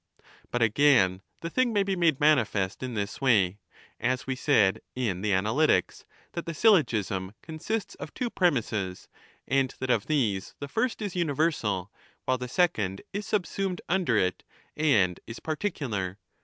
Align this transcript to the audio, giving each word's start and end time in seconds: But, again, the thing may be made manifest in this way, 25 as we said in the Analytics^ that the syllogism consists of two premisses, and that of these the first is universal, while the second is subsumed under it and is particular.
But, 0.49 0.63
again, 0.63 1.21
the 1.41 1.49
thing 1.51 1.71
may 1.71 1.83
be 1.83 1.95
made 1.95 2.19
manifest 2.19 2.81
in 2.81 2.95
this 2.95 3.21
way, 3.21 3.59
25 3.97 3.97
as 4.13 4.25
we 4.25 4.35
said 4.35 4.81
in 4.95 5.21
the 5.21 5.29
Analytics^ 5.29 6.05
that 6.31 6.47
the 6.47 6.55
syllogism 6.55 7.33
consists 7.43 7.93
of 7.93 8.11
two 8.15 8.31
premisses, 8.31 9.07
and 9.47 9.75
that 9.77 9.91
of 9.91 10.07
these 10.07 10.55
the 10.59 10.67
first 10.67 11.03
is 11.03 11.15
universal, 11.15 11.91
while 12.25 12.39
the 12.39 12.47
second 12.47 13.03
is 13.13 13.27
subsumed 13.27 13.79
under 13.87 14.17
it 14.17 14.41
and 14.75 15.19
is 15.27 15.39
particular. 15.39 16.17